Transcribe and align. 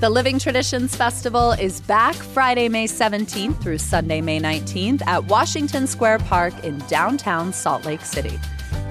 The 0.00 0.08
Living 0.08 0.38
Traditions 0.38 0.94
Festival 0.94 1.50
is 1.50 1.80
back 1.80 2.14
Friday, 2.14 2.68
May 2.68 2.86
17th 2.86 3.60
through 3.60 3.78
Sunday, 3.78 4.20
May 4.20 4.38
19th 4.38 5.04
at 5.08 5.24
Washington 5.24 5.88
Square 5.88 6.20
Park 6.20 6.54
in 6.62 6.78
downtown 6.86 7.52
Salt 7.52 7.84
Lake 7.84 8.02
City. 8.02 8.38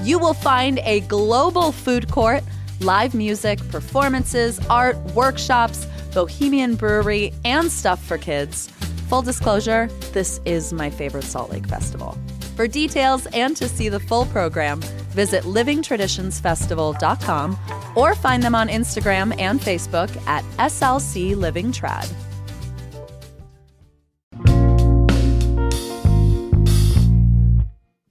You 0.01 0.19
will 0.19 0.33
find 0.33 0.79
a 0.79 0.99
global 1.01 1.71
food 1.71 2.11
court, 2.11 2.43
live 2.81 3.15
music, 3.15 3.65
performances, 3.69 4.59
art, 4.69 4.97
workshops, 5.15 5.87
bohemian 6.13 6.75
brewery, 6.75 7.33
and 7.45 7.71
stuff 7.71 8.03
for 8.03 8.17
kids. 8.17 8.67
Full 9.07 9.21
disclosure, 9.21 9.87
this 10.11 10.41
is 10.43 10.73
my 10.73 10.89
favorite 10.89 11.23
Salt 11.23 11.51
Lake 11.51 11.67
Festival. 11.67 12.17
For 12.57 12.67
details 12.67 13.25
and 13.33 13.55
to 13.57 13.69
see 13.69 13.87
the 13.87 13.99
full 13.99 14.25
program, 14.25 14.81
visit 15.13 15.43
livingtraditionsfestival.com 15.43 17.57
or 17.95 18.15
find 18.15 18.41
them 18.41 18.55
on 18.55 18.67
Instagram 18.67 19.39
and 19.39 19.59
Facebook 19.59 20.09
at 20.25 20.43
SLC 20.57 21.35
Living 21.35 21.71
Trad. 21.71 22.11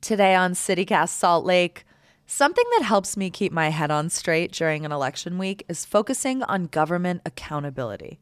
Today 0.01 0.37
on 0.37 0.52
CityCast 0.52 1.09
Salt 1.09 1.45
Lake, 1.45 1.85
something 2.27 2.65
that 2.79 2.85
helps 2.85 3.16
me 3.16 3.30
keep 3.30 3.51
my 3.51 3.71
head 3.71 3.91
on 3.91 4.09
straight 4.09 4.52
during 4.52 4.85
an 4.85 4.93
election 4.93 5.38
week 5.38 5.65
is 5.69 5.85
focusing 5.85 6.45
on 6.45 6.66
government 6.66 7.21
accountability. 7.27 8.21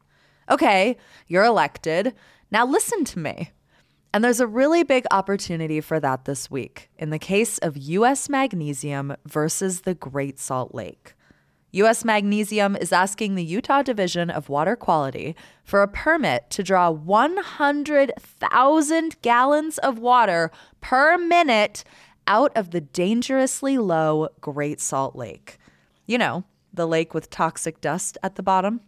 Okay, 0.49 0.97
you're 1.27 1.45
elected. 1.45 2.15
Now 2.49 2.65
listen 2.65 3.05
to 3.05 3.19
me. 3.19 3.51
And 4.15 4.23
there's 4.23 4.39
a 4.39 4.47
really 4.47 4.83
big 4.83 5.05
opportunity 5.11 5.81
for 5.81 5.99
that 5.99 6.23
this 6.23 6.49
week 6.49 6.89
in 6.97 7.09
the 7.09 7.19
case 7.19 7.57
of 7.57 7.75
US 7.75 8.29
Magnesium 8.29 9.13
versus 9.25 9.81
the 9.81 9.93
Great 9.93 10.39
Salt 10.39 10.73
Lake. 10.73 11.15
US 11.71 12.05
Magnesium 12.05 12.77
is 12.77 12.93
asking 12.93 13.35
the 13.35 13.43
Utah 13.43 13.81
Division 13.81 14.29
of 14.29 14.47
Water 14.47 14.77
Quality 14.77 15.35
for 15.65 15.81
a 15.81 15.89
permit 15.89 16.49
to 16.51 16.63
draw 16.63 16.91
100,000 16.91 19.21
gallons 19.21 19.77
of 19.79 19.99
water 19.99 20.49
per 20.79 21.17
minute 21.17 21.83
out 22.25 22.53
of 22.55 22.71
the 22.71 22.79
dangerously 22.79 23.77
low 23.77 24.29
Great 24.39 24.79
Salt 24.79 25.17
Lake. 25.17 25.57
You 26.05 26.19
know, 26.19 26.45
the 26.73 26.87
lake 26.87 27.13
with 27.13 27.29
toxic 27.29 27.81
dust 27.81 28.17
at 28.23 28.35
the 28.35 28.43
bottom. 28.43 28.79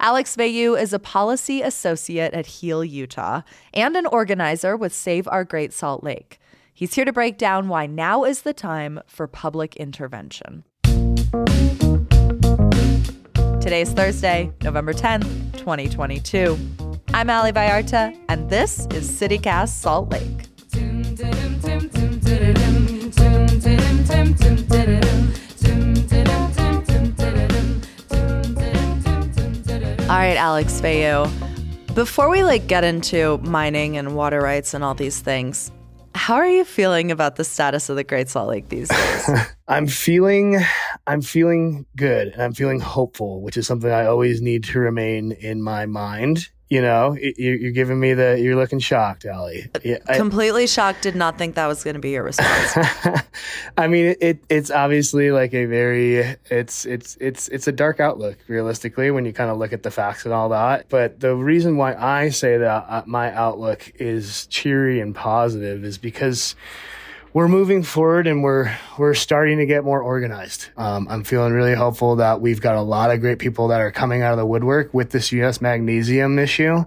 Alex 0.00 0.36
Veilleux 0.36 0.80
is 0.80 0.92
a 0.92 0.98
policy 0.98 1.62
associate 1.62 2.34
at 2.34 2.46
Heal 2.46 2.84
Utah 2.84 3.42
and 3.72 3.96
an 3.96 4.06
organizer 4.06 4.76
with 4.76 4.92
Save 4.92 5.28
Our 5.28 5.44
Great 5.44 5.72
Salt 5.72 6.02
Lake. 6.02 6.38
He's 6.72 6.94
here 6.94 7.04
to 7.04 7.12
break 7.12 7.38
down 7.38 7.68
why 7.68 7.86
now 7.86 8.24
is 8.24 8.42
the 8.42 8.52
time 8.52 9.00
for 9.06 9.26
public 9.26 9.76
intervention. 9.76 10.64
Today's 13.60 13.92
Thursday, 13.92 14.52
November 14.62 14.92
10th, 14.92 15.56
2022. 15.56 16.58
I'm 17.14 17.30
Ali 17.30 17.52
Vallarta, 17.52 18.18
and 18.28 18.50
this 18.50 18.86
is 18.90 19.08
CityCast 19.08 19.68
Salt 19.68 20.10
Lake. 20.10 20.53
Alex 30.44 30.78
Veilleux. 30.82 31.24
Before 31.94 32.28
we 32.28 32.44
like 32.44 32.66
get 32.66 32.84
into 32.84 33.38
mining 33.38 33.96
and 33.96 34.14
water 34.14 34.42
rights 34.42 34.74
and 34.74 34.84
all 34.84 34.92
these 34.92 35.20
things, 35.20 35.72
how 36.14 36.34
are 36.34 36.46
you 36.46 36.66
feeling 36.66 37.10
about 37.10 37.36
the 37.36 37.44
status 37.44 37.88
of 37.88 37.96
the 37.96 38.04
Great 38.04 38.28
Salt 38.28 38.50
Lake 38.50 38.68
these 38.68 38.90
days? 38.90 39.30
I'm 39.68 39.86
feeling 39.86 40.60
I'm 41.06 41.22
feeling 41.22 41.86
good 41.96 42.28
and 42.28 42.42
I'm 42.42 42.52
feeling 42.52 42.78
hopeful, 42.78 43.40
which 43.40 43.56
is 43.56 43.66
something 43.66 43.90
I 43.90 44.04
always 44.04 44.42
need 44.42 44.64
to 44.64 44.78
remain 44.80 45.32
in 45.32 45.62
my 45.62 45.86
mind 45.86 46.50
you 46.74 46.82
know, 46.82 47.16
you're 47.16 47.70
giving 47.70 48.00
me 48.00 48.14
the, 48.14 48.40
you're 48.40 48.56
looking 48.56 48.80
shocked, 48.80 49.24
Ali. 49.24 49.70
Yeah, 49.84 49.98
Completely 50.16 50.66
shocked. 50.66 51.02
Did 51.02 51.14
not 51.14 51.38
think 51.38 51.54
that 51.54 51.68
was 51.68 51.84
going 51.84 51.94
to 51.94 52.00
be 52.00 52.10
your 52.10 52.24
response. 52.24 52.76
I 53.78 53.86
mean, 53.86 54.16
it, 54.20 54.44
it's 54.48 54.72
obviously 54.72 55.30
like 55.30 55.54
a 55.54 55.66
very, 55.66 56.16
it's, 56.50 56.84
it's, 56.84 57.16
it's, 57.20 57.46
it's 57.46 57.68
a 57.68 57.72
dark 57.72 58.00
outlook 58.00 58.38
realistically 58.48 59.12
when 59.12 59.24
you 59.24 59.32
kind 59.32 59.50
of 59.50 59.58
look 59.58 59.72
at 59.72 59.84
the 59.84 59.90
facts 59.92 60.24
and 60.24 60.34
all 60.34 60.48
that. 60.48 60.88
But 60.88 61.20
the 61.20 61.36
reason 61.36 61.76
why 61.76 61.94
I 61.94 62.30
say 62.30 62.56
that 62.56 62.86
uh, 62.88 63.04
my 63.06 63.32
outlook 63.32 63.92
is 64.00 64.48
cheery 64.48 64.98
and 64.98 65.14
positive 65.14 65.84
is 65.84 65.96
because 65.96 66.56
we're 67.34 67.48
moving 67.48 67.82
forward 67.82 68.28
and 68.28 68.44
we're 68.44 68.72
we're 68.96 69.12
starting 69.12 69.58
to 69.58 69.66
get 69.66 69.84
more 69.84 70.00
organized. 70.00 70.68
Um, 70.76 71.08
I'm 71.10 71.24
feeling 71.24 71.52
really 71.52 71.74
hopeful 71.74 72.16
that 72.16 72.40
we've 72.40 72.60
got 72.60 72.76
a 72.76 72.80
lot 72.80 73.10
of 73.10 73.20
great 73.20 73.40
people 73.40 73.68
that 73.68 73.80
are 73.80 73.90
coming 73.90 74.22
out 74.22 74.32
of 74.32 74.38
the 74.38 74.46
woodwork 74.46 74.94
with 74.94 75.10
this 75.10 75.32
U.S. 75.32 75.60
magnesium 75.60 76.38
issue, 76.38 76.84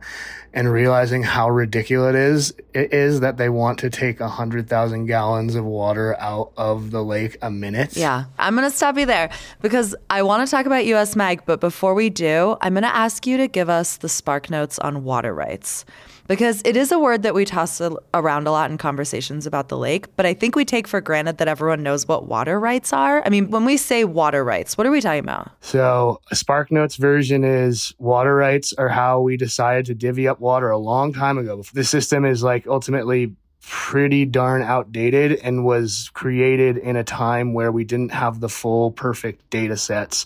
and 0.53 0.71
realizing 0.71 1.23
how 1.23 1.49
ridiculous 1.49 2.15
it 2.15 2.15
is 2.15 2.53
it 2.77 2.93
is 2.93 3.21
that 3.21 3.37
they 3.37 3.49
want 3.49 3.79
to 3.79 3.89
take 3.89 4.19
a 4.19 4.27
hundred 4.27 4.69
thousand 4.69 5.07
gallons 5.07 5.55
of 5.55 5.65
water 5.65 6.15
out 6.19 6.51
of 6.57 6.91
the 6.91 7.03
lake 7.03 7.37
a 7.41 7.49
minute. 7.49 7.97
Yeah, 7.97 8.25
I'm 8.37 8.55
gonna 8.55 8.69
stop 8.69 8.97
you 8.97 9.05
there 9.05 9.31
because 9.61 9.95
I 10.09 10.21
want 10.21 10.47
to 10.47 10.51
talk 10.51 10.65
about 10.67 10.85
U.S. 10.85 11.15
Mag, 11.15 11.41
but 11.45 11.59
before 11.59 11.93
we 11.95 12.09
do, 12.09 12.55
I'm 12.61 12.75
gonna 12.75 12.87
ask 12.87 13.25
you 13.25 13.37
to 13.37 13.47
give 13.47 13.69
us 13.69 13.97
the 13.97 14.09
spark 14.09 14.49
notes 14.49 14.77
on 14.79 15.03
water 15.03 15.33
rights 15.33 15.85
because 16.27 16.61
it 16.65 16.75
is 16.75 16.91
a 16.91 16.99
word 16.99 17.23
that 17.23 17.33
we 17.33 17.45
toss 17.45 17.81
around 18.13 18.47
a 18.47 18.51
lot 18.51 18.69
in 18.69 18.77
conversations 18.77 19.45
about 19.45 19.69
the 19.69 19.77
lake, 19.77 20.13
but 20.15 20.25
I 20.25 20.33
think 20.33 20.55
we 20.55 20.65
take 20.65 20.87
for 20.87 21.01
granted 21.01 21.37
that 21.37 21.47
everyone 21.47 21.83
knows 21.83 22.07
what 22.07 22.27
water 22.27 22.59
rights 22.59 22.93
are. 22.93 23.23
I 23.25 23.29
mean, 23.29 23.49
when 23.49 23.65
we 23.65 23.77
say 23.77 24.03
water 24.03 24.43
rights, 24.43 24.77
what 24.77 24.85
are 24.85 24.91
we 24.91 25.01
talking 25.01 25.19
about? 25.19 25.51
So, 25.61 26.21
a 26.29 26.35
Spark 26.35 26.71
Notes 26.71 26.97
version 26.97 27.43
is 27.43 27.93
water 27.97 28.35
rights 28.35 28.73
are 28.73 28.89
how 28.89 29.21
we 29.21 29.37
decided 29.37 29.85
to 29.85 29.95
divvy 29.95 30.27
up 30.27 30.36
water 30.39 30.69
a 30.69 30.77
long 30.77 31.13
time 31.13 31.37
ago. 31.37 31.63
The 31.73 31.83
system 31.83 32.25
is 32.25 32.43
like 32.43 32.67
ultimately 32.67 33.35
pretty 33.69 34.23
darn 34.23 34.61
outdated 34.61 35.33
and 35.43 35.65
was 35.65 36.09
created 36.13 36.77
in 36.77 36.95
a 36.95 37.03
time 37.03 37.53
where 37.53 37.69
we 37.69 37.83
didn't 37.83 38.13
have 38.13 38.39
the 38.39 38.47
full 38.47 38.91
perfect 38.91 39.49
data 39.49 39.75
sets 39.75 40.25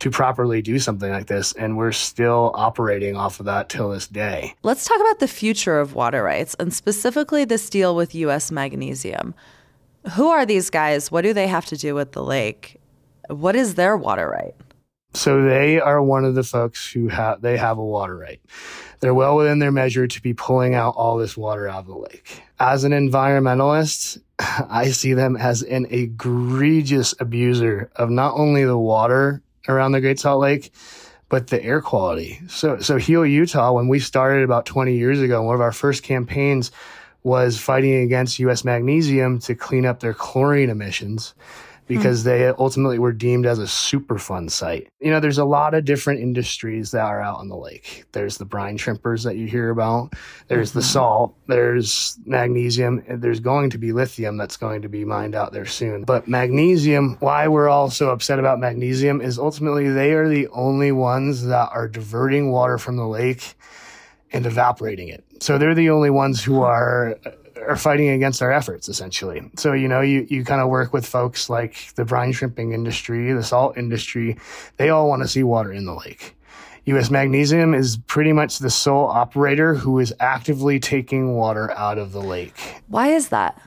to 0.00 0.10
properly 0.10 0.60
do 0.60 0.78
something 0.78 1.10
like 1.10 1.26
this. 1.26 1.52
And 1.52 1.76
we're 1.76 1.92
still 1.92 2.50
operating 2.54 3.16
off 3.16 3.38
of 3.38 3.46
that 3.46 3.68
till 3.68 3.90
this 3.90 4.08
day. 4.08 4.54
Let's 4.64 4.86
talk 4.86 5.00
about 5.00 5.20
the 5.20 5.28
future 5.28 5.78
of 5.78 5.94
water 5.94 6.22
rights 6.24 6.56
and 6.58 6.74
specifically 6.74 7.44
this 7.44 7.70
deal 7.70 7.94
with 7.94 8.14
US 8.14 8.50
Magnesium. 8.50 9.34
Who 10.14 10.28
are 10.28 10.44
these 10.44 10.68
guys? 10.68 11.12
What 11.12 11.22
do 11.22 11.32
they 11.32 11.46
have 11.46 11.66
to 11.66 11.76
do 11.76 11.94
with 11.94 12.10
the 12.12 12.24
lake? 12.24 12.80
What 13.28 13.54
is 13.54 13.76
their 13.76 13.96
water 13.96 14.28
right? 14.28 14.54
So 15.14 15.42
they 15.42 15.80
are 15.80 16.02
one 16.02 16.24
of 16.24 16.34
the 16.34 16.42
folks 16.42 16.90
who 16.90 17.08
have 17.08 17.40
they 17.40 17.56
have 17.56 17.78
a 17.78 17.84
water 17.84 18.16
right. 18.16 18.40
They're 19.00 19.14
well 19.14 19.36
within 19.36 19.58
their 19.58 19.72
measure 19.72 20.06
to 20.06 20.22
be 20.22 20.34
pulling 20.34 20.74
out 20.74 20.94
all 20.96 21.16
this 21.16 21.36
water 21.36 21.66
out 21.66 21.80
of 21.80 21.86
the 21.86 21.96
lake. 21.96 22.42
As 22.58 22.84
an 22.84 22.92
environmentalist, 22.92 24.20
I 24.38 24.90
see 24.90 25.14
them 25.14 25.36
as 25.36 25.62
an 25.62 25.86
egregious 25.86 27.14
abuser 27.18 27.90
of 27.96 28.10
not 28.10 28.34
only 28.36 28.64
the 28.64 28.78
water 28.78 29.42
around 29.68 29.92
the 29.92 30.00
Great 30.00 30.20
Salt 30.20 30.40
Lake, 30.40 30.72
but 31.28 31.46
the 31.46 31.62
air 31.62 31.80
quality. 31.80 32.40
So, 32.48 32.78
so 32.80 32.96
Heal 32.96 33.24
Utah, 33.24 33.72
when 33.72 33.88
we 33.88 34.00
started 34.00 34.42
about 34.42 34.66
20 34.66 34.96
years 34.96 35.20
ago, 35.20 35.42
one 35.42 35.54
of 35.54 35.60
our 35.60 35.72
first 35.72 36.02
campaigns 36.02 36.70
was 37.22 37.58
fighting 37.58 38.02
against 38.02 38.38
U.S. 38.40 38.64
Magnesium 38.64 39.38
to 39.40 39.54
clean 39.54 39.86
up 39.86 40.00
their 40.00 40.14
chlorine 40.14 40.70
emissions 40.70 41.34
because 41.90 42.20
mm. 42.20 42.24
they 42.24 42.46
ultimately 42.46 43.00
were 43.00 43.12
deemed 43.12 43.44
as 43.44 43.58
a 43.58 43.64
Superfund 43.64 44.52
site. 44.52 44.88
You 45.00 45.10
know, 45.10 45.18
there's 45.18 45.38
a 45.38 45.44
lot 45.44 45.74
of 45.74 45.84
different 45.84 46.20
industries 46.20 46.92
that 46.92 47.04
are 47.04 47.20
out 47.20 47.38
on 47.38 47.48
the 47.48 47.56
lake. 47.56 48.04
There's 48.12 48.38
the 48.38 48.44
brine 48.44 48.78
shrimpers 48.78 49.24
that 49.24 49.36
you 49.36 49.48
hear 49.48 49.70
about. 49.70 50.14
There's 50.46 50.70
mm-hmm. 50.70 50.78
the 50.78 50.84
salt. 50.84 51.34
There's 51.48 52.16
magnesium. 52.24 53.02
There's 53.08 53.40
going 53.40 53.70
to 53.70 53.78
be 53.78 53.90
lithium 53.90 54.36
that's 54.36 54.56
going 54.56 54.82
to 54.82 54.88
be 54.88 55.04
mined 55.04 55.34
out 55.34 55.52
there 55.52 55.66
soon. 55.66 56.04
But 56.04 56.28
magnesium, 56.28 57.16
why 57.18 57.48
we're 57.48 57.68
all 57.68 57.90
so 57.90 58.10
upset 58.10 58.38
about 58.38 58.60
magnesium 58.60 59.20
is 59.20 59.36
ultimately 59.36 59.90
they 59.90 60.12
are 60.12 60.28
the 60.28 60.46
only 60.48 60.92
ones 60.92 61.44
that 61.46 61.70
are 61.72 61.88
diverting 61.88 62.52
water 62.52 62.78
from 62.78 62.96
the 62.96 63.06
lake 63.06 63.54
and 64.32 64.46
evaporating 64.46 65.08
it. 65.08 65.24
So 65.40 65.58
they're 65.58 65.74
the 65.74 65.90
only 65.90 66.10
ones 66.10 66.44
who 66.44 66.62
are 66.62 67.18
are 67.66 67.76
fighting 67.76 68.08
against 68.08 68.42
our 68.42 68.52
efforts 68.52 68.88
essentially. 68.88 69.50
So, 69.56 69.72
you 69.72 69.88
know, 69.88 70.00
you, 70.00 70.26
you 70.28 70.44
kind 70.44 70.60
of 70.60 70.68
work 70.68 70.92
with 70.92 71.06
folks 71.06 71.50
like 71.50 71.94
the 71.94 72.04
brine 72.04 72.32
shrimping 72.32 72.72
industry, 72.72 73.32
the 73.32 73.42
salt 73.42 73.76
industry. 73.76 74.36
They 74.76 74.90
all 74.90 75.08
want 75.08 75.22
to 75.22 75.28
see 75.28 75.42
water 75.42 75.72
in 75.72 75.86
the 75.86 75.94
lake. 75.94 76.36
US 76.86 77.10
Magnesium 77.10 77.74
is 77.74 77.98
pretty 78.06 78.32
much 78.32 78.58
the 78.58 78.70
sole 78.70 79.06
operator 79.06 79.74
who 79.74 79.98
is 79.98 80.14
actively 80.18 80.80
taking 80.80 81.34
water 81.34 81.70
out 81.72 81.98
of 81.98 82.12
the 82.12 82.20
lake. 82.20 82.82
Why 82.88 83.08
is 83.08 83.28
that? 83.28 83.60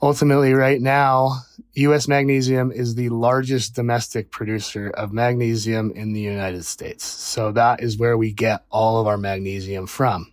Ultimately, 0.00 0.52
right 0.52 0.80
now, 0.80 1.40
US 1.74 2.08
Magnesium 2.08 2.70
is 2.70 2.94
the 2.94 3.08
largest 3.08 3.74
domestic 3.74 4.30
producer 4.30 4.90
of 4.90 5.12
magnesium 5.12 5.90
in 5.92 6.12
the 6.12 6.20
United 6.20 6.64
States. 6.64 7.04
So 7.04 7.52
that 7.52 7.82
is 7.82 7.98
where 7.98 8.16
we 8.16 8.32
get 8.32 8.64
all 8.70 9.00
of 9.00 9.06
our 9.06 9.16
magnesium 9.16 9.86
from. 9.86 10.32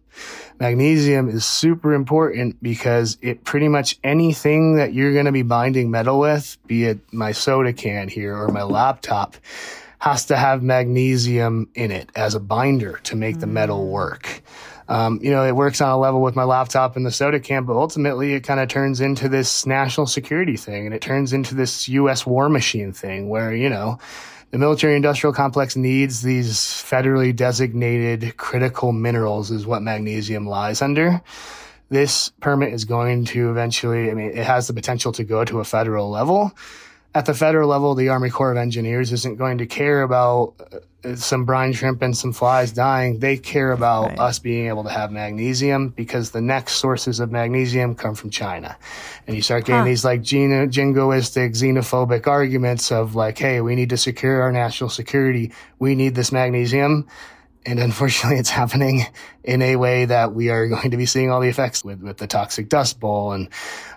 Magnesium 0.60 1.28
is 1.28 1.44
super 1.46 1.94
important 1.94 2.62
because 2.64 3.18
it 3.22 3.44
pretty 3.44 3.68
much 3.68 4.00
anything 4.04 4.78
that 4.78 4.94
you're 4.94 5.14
going 5.14 5.26
to 5.26 5.32
be 5.32 5.44
binding 5.44 5.92
metal 5.92 6.20
with, 6.20 6.58
be 6.66 6.86
it 6.86 7.00
my 7.14 7.34
soda 7.34 7.74
can 7.74 8.08
here 8.08 8.36
or 8.36 8.48
my 8.48 8.64
laptop, 8.64 9.36
has 10.00 10.26
to 10.28 10.38
have 10.38 10.64
magnesium 10.64 11.70
in 11.76 11.92
it 11.92 12.10
as 12.16 12.36
a 12.36 12.40
binder 12.40 13.00
to 13.04 13.16
make 13.16 13.40
the 13.40 13.48
metal 13.48 13.88
work. 13.88 14.44
Um, 14.88 15.20
you 15.22 15.32
know, 15.32 15.44
it 15.44 15.56
works 15.56 15.82
on 15.82 15.90
a 15.90 15.98
level 15.98 16.22
with 16.22 16.36
my 16.36 16.44
laptop 16.44 16.96
and 16.96 17.06
the 17.06 17.12
soda 17.12 17.40
can, 17.40 17.66
but 17.66 17.76
ultimately 17.76 18.34
it 18.34 18.42
kind 18.42 18.60
of 18.60 18.70
turns 18.70 19.02
into 19.02 19.28
this 19.28 19.66
national 19.66 20.06
security 20.06 20.58
thing 20.58 20.86
and 20.86 20.94
it 20.94 21.02
turns 21.02 21.34
into 21.34 21.56
this 21.56 21.90
U.S. 21.90 22.26
war 22.26 22.50
machine 22.50 22.94
thing 22.94 23.28
where, 23.28 23.54
you 23.54 23.70
know, 23.70 23.98
the 24.52 24.58
military 24.58 24.96
industrial 24.96 25.34
complex 25.34 25.76
needs 25.76 26.22
these 26.22 26.58
federally 26.58 27.36
designated 27.36 28.38
critical 28.38 28.92
minerals 28.92 29.52
is 29.52 29.66
what 29.66 29.82
magnesium 29.82 30.48
lies 30.48 30.82
under. 30.82 31.22
This 31.90 32.32
permit 32.40 32.74
is 32.74 32.86
going 32.86 33.26
to 33.26 33.52
eventually, 33.52 34.10
I 34.10 34.14
mean, 34.14 34.32
it 34.32 34.46
has 34.46 34.68
the 34.68 34.74
potential 34.74 35.12
to 35.14 35.24
go 35.24 35.46
to 35.46 35.60
a 35.60 35.64
federal 35.64 36.10
level 36.10 36.54
at 37.16 37.26
the 37.26 37.34
federal 37.34 37.70
level, 37.70 37.96
the 37.96 38.10
Army 38.10 38.30
Corps 38.30 38.52
of 38.52 38.58
Engineers 38.58 39.14
isn't 39.14 39.38
going 39.38 39.60
to 39.60 39.66
care 39.66 40.02
about 40.02 40.54
uh, 41.06 41.16
some 41.16 41.46
brine 41.46 41.72
shrimp 41.72 42.02
and 42.02 42.16
some 42.16 42.34
flies 42.34 42.74
dying. 42.74 43.20
They 43.20 43.38
care 43.38 43.72
about 43.72 44.10
right. 44.10 44.20
us 44.20 44.38
being 44.38 44.68
able 44.68 44.84
to 44.84 44.90
have 44.90 45.12
magnesium 45.12 45.90
because 45.90 46.32
the 46.32 46.42
next 46.42 46.74
sources 46.74 47.22
of 47.22 47.32
magnesium 47.32 47.96
come 47.96 48.16
from 48.16 48.32
China. 48.32 48.78
And 49.28 49.36
you 49.36 49.42
start 49.42 49.64
getting 49.64 49.80
huh. 49.80 49.86
these 49.86 50.04
like 50.04 50.24
jingoistic, 50.24 51.52
xenophobic 51.52 52.28
arguments 52.28 52.92
of 52.92 53.16
like, 53.16 53.38
hey, 53.38 53.62
we 53.62 53.76
need 53.76 53.92
to 53.92 53.98
secure 53.98 54.42
our 54.42 54.52
national 54.52 54.90
security. 54.90 55.54
We 55.80 55.96
need 55.96 56.16
this 56.16 56.34
magnesium. 56.34 57.08
And 57.66 57.80
unfortunately, 57.80 58.38
it's 58.38 58.50
happening 58.50 59.06
in 59.44 59.62
a 59.62 59.76
way 59.76 60.06
that 60.06 60.34
we 60.34 60.50
are 60.50 60.68
going 60.68 60.92
to 60.92 60.98
be 60.98 61.06
seeing 61.06 61.32
all 61.32 61.42
the 61.42 61.50
effects 61.50 61.84
with, 61.84 62.02
with 62.02 62.18
the 62.18 62.28
toxic 62.28 62.70
dust 62.70 63.00
bowl. 63.00 63.32
And 63.32 63.50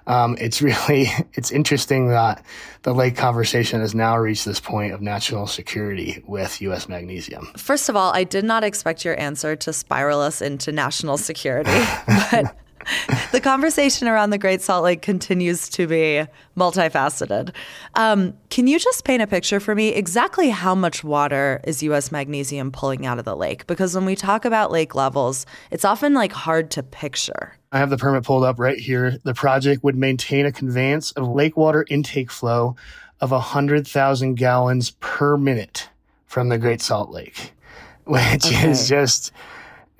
um, 0.06 0.36
it's 0.40 0.62
really, 0.62 1.08
it's 1.34 1.50
interesting 1.50 2.08
that 2.08 2.44
the 2.82 2.94
lake 2.94 3.16
conversation 3.16 3.80
has 3.80 3.94
now 3.94 4.16
reached 4.16 4.44
this 4.44 4.60
point 4.60 4.92
of 4.92 5.00
national 5.00 5.46
security 5.46 6.22
with 6.26 6.60
U.S. 6.62 6.88
magnesium. 6.88 7.50
First 7.56 7.88
of 7.88 7.96
all, 7.96 8.12
I 8.12 8.24
did 8.24 8.44
not 8.44 8.64
expect 8.64 9.04
your 9.04 9.18
answer 9.20 9.56
to 9.56 9.72
spiral 9.72 10.20
us 10.20 10.40
into 10.40 10.72
national 10.72 11.18
security, 11.18 11.70
but 12.30 12.56
the 13.32 13.40
conversation 13.40 14.08
around 14.08 14.31
the 14.31 14.38
Great 14.38 14.62
Salt 14.62 14.85
Lake 14.85 15.02
continues 15.02 15.69
to 15.70 15.87
be 15.87 16.25
multifaceted. 16.56 17.55
Um, 17.94 18.35
can 18.50 18.67
you 18.67 18.79
just 18.79 19.05
paint 19.05 19.23
a 19.23 19.26
picture 19.26 19.61
for 19.61 19.75
me? 19.75 19.88
Exactly 19.88 20.50
how 20.50 20.75
much 20.75 21.05
water 21.05 21.61
is 21.64 21.82
U.S. 21.82 22.11
magnesium 22.11 22.73
pulling 22.73 23.06
out 23.06 23.19
of 23.19 23.25
the 23.25 23.37
lake? 23.37 23.67
Because 23.67 23.94
when 23.94 24.05
we 24.05 24.17
talk 24.17 24.44
about 24.44 24.70
lake 24.70 24.94
levels, 24.94 25.46
it's 25.70 25.85
often 25.85 26.14
like 26.14 26.32
hard 26.32 26.70
to 26.73 26.82
picture. 26.82 27.55
I 27.73 27.79
have 27.79 27.90
the 27.90 27.99
permit 27.99 28.25
pulled 28.25 28.44
up 28.44 28.58
right 28.58 28.79
here. 28.79 29.19
The 29.25 29.35
project 29.35 29.85
would 29.85 29.96
maintain 29.96 30.46
a 30.46 30.52
conveyance 30.52 31.12
of 31.12 31.29
lake 31.29 31.56
water 31.56 31.85
intake 31.88 32.31
flow 32.31 32.76
of 33.20 33.31
100,000 33.31 34.35
gallons 34.35 34.90
per 35.00 35.37
minute 35.37 35.88
from 36.26 36.49
the 36.49 36.58
Great 36.58 36.81
Salt 36.81 37.11
Lake, 37.11 37.52
which 38.05 38.46
okay. 38.46 38.70
is 38.70 38.88
just 38.88 39.32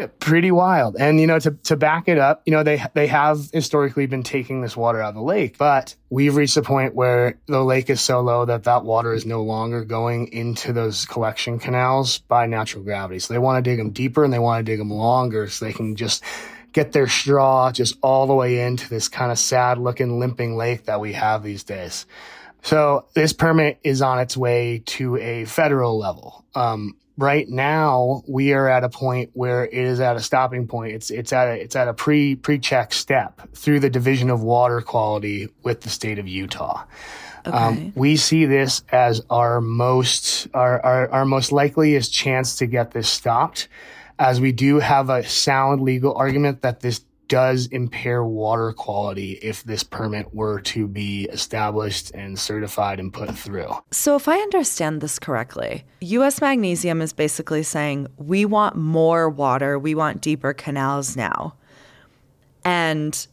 pretty 0.07 0.51
wild. 0.51 0.97
And 0.99 1.21
you 1.21 1.27
know, 1.27 1.39
to 1.41 1.53
to 1.65 1.77
back 1.77 2.09
it 2.09 2.19
up, 2.19 2.43
you 2.47 2.53
know, 2.53 2.63
they 2.63 2.83
they 2.95 3.09
have 3.09 3.51
historically 3.53 4.07
been 4.07 4.23
taking 4.23 4.61
this 4.61 4.77
water 4.77 5.01
out 5.01 5.11
of 5.11 5.15
the 5.17 5.23
lake, 5.23 5.59
but 5.59 5.95
we've 6.09 6.37
reached 6.37 6.57
a 6.57 6.63
point 6.63 6.95
where 6.95 7.39
the 7.47 7.65
lake 7.65 7.91
is 7.91 8.01
so 8.01 8.21
low 8.21 8.45
that 8.45 8.65
that 8.65 8.85
water 8.85 9.13
is 9.13 9.27
no 9.27 9.43
longer 9.43 9.85
going 9.85 10.29
into 10.33 10.73
those 10.73 11.05
collection 11.07 11.59
canals 11.59 12.19
by 12.19 12.47
natural 12.47 12.85
gravity. 12.85 13.19
So 13.19 13.35
they 13.35 13.39
want 13.39 13.65
to 13.65 13.71
dig 13.71 13.79
them 13.79 13.91
deeper 13.91 14.25
and 14.25 14.33
they 14.33 14.39
want 14.39 14.65
to 14.65 14.71
dig 14.71 14.79
them 14.79 14.91
longer 14.91 15.49
so 15.49 15.65
they 15.65 15.73
can 15.73 15.97
just 15.97 16.23
get 16.73 16.93
their 16.93 17.09
straw 17.09 17.73
just 17.73 17.97
all 18.03 18.27
the 18.27 18.35
way 18.35 18.61
into 18.61 18.89
this 18.89 19.09
kind 19.09 19.33
of 19.33 19.39
sad 19.39 19.79
looking 19.79 20.21
limping 20.21 20.57
lake 20.57 20.85
that 20.85 21.01
we 21.01 21.15
have 21.15 21.43
these 21.43 21.65
days. 21.65 22.07
So 22.63 23.07
this 23.15 23.33
permit 23.33 23.79
is 23.83 24.03
on 24.03 24.19
its 24.19 24.37
way 24.37 24.83
to 24.87 25.17
a 25.17 25.45
federal 25.45 25.99
level. 25.99 26.45
Um, 26.55 26.97
right 27.19 27.49
now 27.49 28.23
we 28.29 28.53
are 28.53 28.69
at 28.69 28.85
a 28.85 28.89
point 28.89 29.31
where 29.35 29.65
it 29.65 29.75
is 29.75 30.01
at 30.01 30.17
a 30.17 30.21
stopping 30.21 30.67
point. 30.67 30.95
It's 30.95 31.11
it's 31.11 31.33
at 31.33 31.49
a 31.49 31.61
it's 31.61 31.77
at 31.77 31.89
a 31.89 31.93
pre 31.93 32.37
pre 32.37 32.59
check 32.59 32.95
step 32.95 33.43
through 33.53 33.81
the 33.81 33.91
Division 33.91 34.31
of 34.31 34.43
Water 34.43 34.81
Quality 34.81 35.49
with 35.63 35.83
the 35.83 35.91
state 35.91 36.19
of 36.19 36.27
Utah. 36.27 36.85
Um, 37.45 37.55
okay. 37.55 37.57
Um, 37.57 37.93
we 37.95 38.17
see 38.17 38.47
this 38.47 38.83
as 38.91 39.21
our 39.29 39.61
most 39.61 40.49
our, 40.55 40.81
our 40.81 41.11
our 41.11 41.25
most 41.27 41.53
likeliest 41.53 42.13
chance 42.13 42.57
to 42.57 42.67
get 42.67 42.93
this 42.93 43.09
stopped, 43.09 43.69
as 44.19 44.41
we 44.41 44.53
do 44.53 44.79
have 44.79 45.11
a 45.11 45.25
sound 45.25 45.83
legal 45.83 46.15
argument 46.15 46.63
that 46.63 46.81
this 46.81 47.01
does 47.29 47.67
impair 47.67 48.25
water 48.25 48.73
quality 48.73 49.33
if 49.43 49.63
this 49.65 49.83
permit 49.83 50.35
were 50.35 50.61
to 50.61 50.89
be 50.89 51.25
established 51.31 52.11
and 52.13 52.39
certified 52.39 52.99
and 52.99 53.13
put 53.13 53.37
through. 53.37 53.71
So, 53.91 54.17
if 54.17 54.29
I 54.29 54.39
understand 54.39 55.01
this 55.01 55.19
correctly, 55.19 55.85
US 56.01 56.41
Magnesium 56.41 57.01
is 57.01 57.13
basically 57.13 57.63
saying 57.63 58.09
we 58.17 58.45
want 58.45 58.77
more 58.77 59.29
water, 59.29 59.79
we 59.79 59.95
want 59.95 60.21
deeper 60.21 60.53
canals 60.53 61.17
now. 61.17 61.55
And 62.65 63.27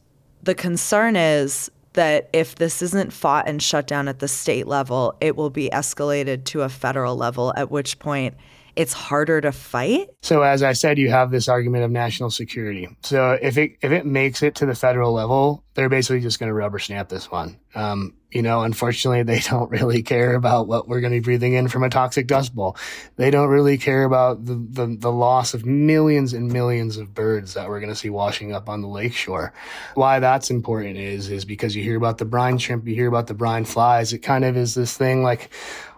the 0.43 0.55
concern 0.55 1.15
is 1.15 1.71
that 1.93 2.29
if 2.33 2.55
this 2.55 2.81
isn't 2.81 3.11
fought 3.11 3.47
and 3.47 3.61
shut 3.61 3.87
down 3.87 4.07
at 4.07 4.19
the 4.19 4.27
state 4.27 4.67
level, 4.67 5.15
it 5.21 5.35
will 5.35 5.49
be 5.49 5.69
escalated 5.69 6.43
to 6.45 6.61
a 6.61 6.69
federal 6.69 7.15
level, 7.15 7.53
at 7.55 7.71
which 7.71 7.99
point 7.99 8.35
it's 8.75 8.93
harder 8.93 9.41
to 9.41 9.51
fight? 9.51 10.09
So 10.21 10.41
as 10.41 10.63
I 10.63 10.73
said, 10.73 10.97
you 10.97 11.09
have 11.09 11.31
this 11.31 11.47
argument 11.47 11.83
of 11.83 11.91
national 11.91 12.31
security. 12.31 12.89
So 13.03 13.37
if 13.41 13.57
it 13.57 13.77
if 13.81 13.91
it 13.91 14.05
makes 14.05 14.43
it 14.43 14.55
to 14.55 14.65
the 14.65 14.75
federal 14.75 15.13
level, 15.13 15.63
they're 15.75 15.89
basically 15.89 16.21
just 16.21 16.39
going 16.39 16.49
to 16.49 16.53
rubber 16.53 16.79
stamp 16.79 17.09
this 17.09 17.29
one. 17.29 17.59
Um, 17.75 18.13
you 18.31 18.41
know, 18.41 18.63
unfortunately, 18.63 19.23
they 19.23 19.39
don't 19.49 19.71
really 19.71 20.03
care 20.03 20.35
about 20.35 20.67
what 20.67 20.87
we're 20.87 20.99
going 20.99 21.13
to 21.13 21.19
be 21.19 21.23
breathing 21.23 21.53
in 21.53 21.67
from 21.69 21.83
a 21.83 21.89
toxic 21.89 22.27
dust 22.27 22.53
bowl. 22.53 22.77
They 23.15 23.31
don't 23.31 23.49
really 23.49 23.77
care 23.77 24.03
about 24.03 24.45
the, 24.45 24.55
the, 24.55 24.97
the 24.99 25.11
loss 25.11 25.53
of 25.53 25.65
millions 25.65 26.33
and 26.33 26.51
millions 26.51 26.97
of 26.97 27.13
birds 27.13 27.53
that 27.53 27.69
we're 27.69 27.79
going 27.79 27.93
to 27.93 27.95
see 27.95 28.09
washing 28.09 28.53
up 28.53 28.67
on 28.67 28.81
the 28.81 28.87
lakeshore. 28.87 29.53
Why 29.93 30.19
that's 30.19 30.49
important 30.49 30.97
is, 30.97 31.29
is 31.29 31.45
because 31.45 31.75
you 31.75 31.83
hear 31.83 31.97
about 31.97 32.17
the 32.17 32.25
brine 32.25 32.57
shrimp, 32.57 32.87
you 32.87 32.95
hear 32.95 33.07
about 33.07 33.27
the 33.27 33.33
brine 33.33 33.63
flies. 33.63 34.11
It 34.11 34.19
kind 34.19 34.43
of 34.43 34.57
is 34.57 34.75
this 34.75 34.97
thing 34.97 35.23
like, 35.23 35.49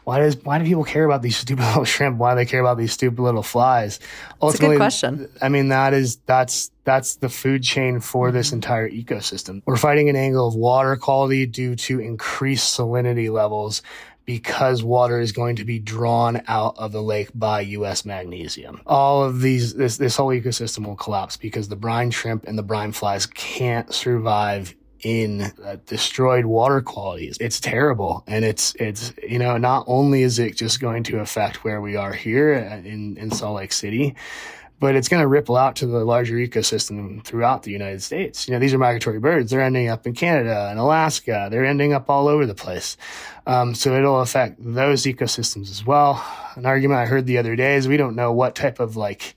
why 0.07 0.19
does 0.19 0.37
why 0.41 0.57
do 0.57 0.63
people 0.63 0.85
care 0.85 1.03
about 1.03 1.21
these 1.21 1.35
stupid 1.43 1.65
little 1.65 1.83
shrimp? 1.83 2.17
Why 2.17 2.31
do 2.31 2.37
they 2.37 2.45
care 2.45 2.61
about 2.61 2.77
these 2.77 2.93
stupid 2.93 3.21
little 3.21 3.43
flies? 3.43 3.99
Ultimately, 4.41 4.77
That's 4.77 5.03
a 5.03 5.09
good 5.09 5.17
question. 5.17 5.29
I 5.41 5.49
mean, 5.49 5.67
that 5.67 5.93
is 5.93 6.15
that's 6.25 6.71
that's 6.85 7.17
the 7.17 7.27
food 7.27 7.61
chain 7.61 7.99
for 7.99 8.31
this 8.31 8.47
mm-hmm. 8.47 8.55
entire 8.55 8.89
ecosystem. 8.89 9.61
We're 9.65 9.75
fighting 9.75 10.07
an 10.07 10.15
angle 10.15 10.47
of 10.47 10.55
water 10.55 10.95
quality 10.95 11.45
due 11.45 11.75
to 11.75 11.99
increased 11.99 12.79
salinity 12.79 13.29
levels 13.29 13.81
because 14.23 14.81
water 14.81 15.19
is 15.19 15.33
going 15.33 15.57
to 15.57 15.65
be 15.65 15.77
drawn 15.77 16.41
out 16.47 16.75
of 16.77 16.93
the 16.93 17.03
lake 17.03 17.29
by 17.35 17.59
U.S. 17.61 18.05
magnesium. 18.05 18.81
All 18.85 19.23
of 19.23 19.41
these, 19.41 19.73
this, 19.73 19.97
this 19.97 20.15
whole 20.15 20.29
ecosystem 20.29 20.85
will 20.85 20.97
collapse 20.97 21.35
because 21.35 21.67
the 21.67 21.77
brine 21.77 22.11
shrimp 22.11 22.45
and 22.45 22.57
the 22.57 22.63
brine 22.63 22.91
flies 22.91 23.25
can't 23.25 23.93
survive 23.93 24.73
in 25.01 25.51
destroyed 25.85 26.45
water 26.45 26.81
qualities. 26.81 27.37
It's 27.39 27.59
terrible. 27.59 28.23
And 28.27 28.43
it's, 28.45 28.75
it's, 28.75 29.13
you 29.27 29.39
know, 29.39 29.57
not 29.57 29.85
only 29.87 30.23
is 30.23 30.39
it 30.39 30.55
just 30.55 30.79
going 30.79 31.03
to 31.03 31.19
affect 31.19 31.63
where 31.63 31.81
we 31.81 31.95
are 31.95 32.13
here 32.13 32.53
in, 32.53 33.17
in 33.17 33.31
Salt 33.31 33.57
Lake 33.57 33.71
City, 33.71 34.15
but 34.79 34.95
it's 34.95 35.07
going 35.07 35.21
to 35.21 35.27
ripple 35.27 35.55
out 35.55 35.75
to 35.77 35.87
the 35.87 36.05
larger 36.05 36.35
ecosystem 36.35 37.23
throughout 37.23 37.63
the 37.63 37.71
United 37.71 38.03
States. 38.03 38.47
You 38.47 38.53
know, 38.53 38.59
these 38.59 38.75
are 38.75 38.77
migratory 38.77 39.19
birds. 39.19 39.49
They're 39.49 39.61
ending 39.61 39.89
up 39.89 40.05
in 40.05 40.13
Canada 40.13 40.67
and 40.69 40.79
Alaska. 40.79 41.47
They're 41.49 41.65
ending 41.65 41.93
up 41.93 42.09
all 42.11 42.27
over 42.27 42.45
the 42.45 42.53
place. 42.53 42.95
Um, 43.47 43.73
so 43.73 43.95
it'll 43.95 44.21
affect 44.21 44.57
those 44.59 45.03
ecosystems 45.03 45.71
as 45.71 45.83
well. 45.83 46.23
An 46.55 46.67
argument 46.67 46.99
I 46.99 47.05
heard 47.07 47.25
the 47.25 47.39
other 47.39 47.55
day 47.55 47.75
is 47.75 47.87
we 47.87 47.97
don't 47.97 48.15
know 48.15 48.31
what 48.31 48.53
type 48.53 48.79
of 48.79 48.95
like, 48.95 49.35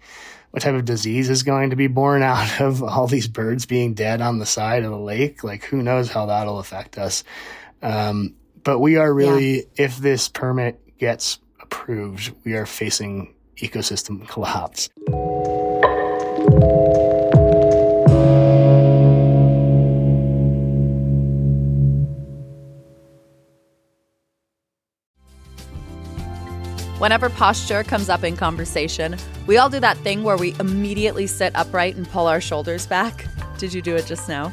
what 0.50 0.62
type 0.62 0.74
of 0.74 0.84
disease 0.84 1.30
is 1.30 1.42
going 1.42 1.70
to 1.70 1.76
be 1.76 1.86
born 1.86 2.22
out 2.24 2.60
of 2.60 2.82
all 2.82 3.06
these 3.06 3.28
birds 3.28 3.66
being 3.66 3.94
dead 3.94 4.20
on 4.20 4.38
the 4.38 4.46
side 4.46 4.84
of 4.84 4.90
the 4.90 4.98
lake. 4.98 5.44
Like, 5.44 5.64
who 5.64 5.82
knows 5.82 6.10
how 6.10 6.26
that'll 6.26 6.58
affect 6.58 6.98
us. 6.98 7.24
Um, 7.82 8.34
but 8.62 8.78
we 8.78 8.96
are 8.96 9.12
really, 9.12 9.58
yeah. 9.58 9.64
if 9.76 9.96
this 9.98 10.28
permit 10.28 10.98
gets 10.98 11.38
approved, 11.60 12.32
we 12.44 12.54
are 12.54 12.66
facing 12.66 13.34
ecosystem 13.56 14.26
collapse. 14.28 14.88
Whenever 27.00 27.30
posture 27.30 27.82
comes 27.82 28.10
up 28.10 28.24
in 28.24 28.36
conversation, 28.36 29.16
we 29.46 29.56
all 29.56 29.70
do 29.70 29.80
that 29.80 29.96
thing 29.96 30.22
where 30.22 30.36
we 30.36 30.54
immediately 30.60 31.26
sit 31.26 31.50
upright 31.56 31.96
and 31.96 32.06
pull 32.06 32.26
our 32.26 32.42
shoulders 32.42 32.86
back. 32.86 33.24
Did 33.56 33.72
you 33.72 33.80
do 33.80 33.96
it 33.96 34.04
just 34.04 34.28
now? 34.28 34.52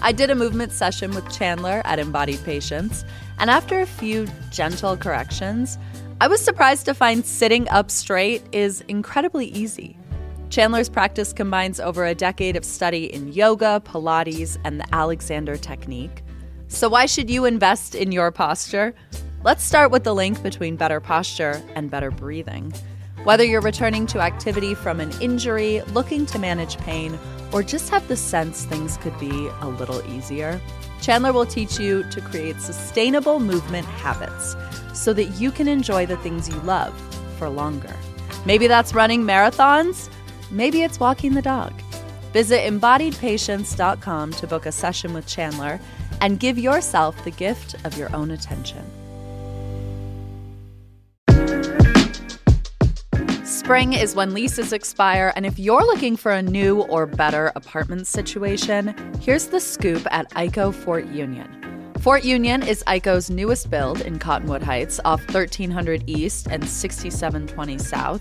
I 0.00 0.12
did 0.12 0.30
a 0.30 0.36
movement 0.36 0.70
session 0.70 1.10
with 1.10 1.28
Chandler 1.36 1.82
at 1.84 1.98
Embodied 1.98 2.44
Patience, 2.44 3.04
and 3.40 3.50
after 3.50 3.80
a 3.80 3.86
few 3.86 4.28
gentle 4.52 4.96
corrections, 4.96 5.76
I 6.20 6.28
was 6.28 6.40
surprised 6.40 6.84
to 6.84 6.94
find 6.94 7.26
sitting 7.26 7.68
up 7.70 7.90
straight 7.90 8.44
is 8.52 8.82
incredibly 8.82 9.46
easy. 9.46 9.96
Chandler's 10.50 10.88
practice 10.88 11.32
combines 11.32 11.80
over 11.80 12.06
a 12.06 12.14
decade 12.14 12.54
of 12.54 12.64
study 12.64 13.12
in 13.12 13.32
yoga, 13.32 13.82
Pilates, 13.84 14.58
and 14.62 14.78
the 14.78 14.86
Alexander 14.94 15.56
technique. 15.56 16.22
So, 16.68 16.88
why 16.88 17.06
should 17.06 17.28
you 17.28 17.46
invest 17.46 17.96
in 17.96 18.12
your 18.12 18.30
posture? 18.30 18.94
Let's 19.44 19.62
start 19.62 19.90
with 19.90 20.04
the 20.04 20.14
link 20.14 20.42
between 20.42 20.76
better 20.76 21.00
posture 21.00 21.62
and 21.74 21.90
better 21.90 22.10
breathing. 22.10 22.72
Whether 23.24 23.44
you're 23.44 23.60
returning 23.60 24.06
to 24.06 24.20
activity 24.20 24.74
from 24.74 25.00
an 25.00 25.12
injury, 25.20 25.82
looking 25.92 26.24
to 26.26 26.38
manage 26.38 26.78
pain, 26.78 27.18
or 27.52 27.62
just 27.62 27.90
have 27.90 28.08
the 28.08 28.16
sense 28.16 28.64
things 28.64 28.96
could 28.96 29.18
be 29.20 29.50
a 29.60 29.68
little 29.68 30.02
easier, 30.10 30.58
Chandler 31.02 31.34
will 31.34 31.44
teach 31.44 31.78
you 31.78 32.04
to 32.04 32.22
create 32.22 32.58
sustainable 32.58 33.38
movement 33.38 33.86
habits 33.86 34.56
so 34.94 35.12
that 35.12 35.38
you 35.38 35.50
can 35.50 35.68
enjoy 35.68 36.06
the 36.06 36.16
things 36.16 36.48
you 36.48 36.56
love 36.60 36.98
for 37.36 37.50
longer. 37.50 37.94
Maybe 38.46 38.66
that's 38.66 38.94
running 38.94 39.24
marathons, 39.24 40.08
maybe 40.50 40.80
it's 40.84 40.98
walking 40.98 41.34
the 41.34 41.42
dog. 41.42 41.74
Visit 42.32 42.66
embodiedpatience.com 42.66 44.32
to 44.32 44.46
book 44.46 44.64
a 44.64 44.72
session 44.72 45.12
with 45.12 45.26
Chandler 45.26 45.78
and 46.22 46.40
give 46.40 46.56
yourself 46.56 47.22
the 47.24 47.30
gift 47.30 47.76
of 47.84 47.98
your 47.98 48.10
own 48.16 48.30
attention. 48.30 48.90
Spring 53.64 53.94
is 53.94 54.14
when 54.14 54.34
leases 54.34 54.74
expire, 54.74 55.32
and 55.36 55.46
if 55.46 55.58
you're 55.58 55.86
looking 55.86 56.18
for 56.18 56.32
a 56.32 56.42
new 56.42 56.82
or 56.82 57.06
better 57.06 57.50
apartment 57.56 58.06
situation, 58.06 58.94
here's 59.22 59.46
the 59.46 59.58
scoop 59.58 60.06
at 60.10 60.28
ICO 60.32 60.74
Fort 60.74 61.06
Union. 61.06 61.48
Fort 62.00 62.24
Union 62.24 62.62
is 62.62 62.84
ICO's 62.86 63.30
newest 63.30 63.70
build 63.70 64.02
in 64.02 64.18
Cottonwood 64.18 64.62
Heights 64.62 65.00
off 65.06 65.22
1300 65.32 66.04
East 66.06 66.46
and 66.50 66.68
6720 66.68 67.78
South. 67.78 68.20